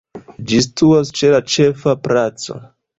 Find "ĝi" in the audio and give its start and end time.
0.53-0.61